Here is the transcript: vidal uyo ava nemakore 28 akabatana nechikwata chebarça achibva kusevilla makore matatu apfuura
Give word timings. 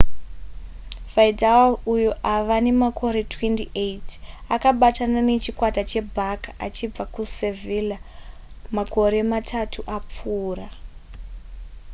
vidal 1.13 1.69
uyo 1.93 2.11
ava 2.35 2.57
nemakore 2.65 3.21
28 3.33 4.15
akabatana 4.55 5.19
nechikwata 5.29 5.81
chebarça 5.89 6.49
achibva 6.65 7.03
kusevilla 7.13 7.97
makore 8.77 9.19
matatu 9.31 9.79
apfuura 9.97 10.67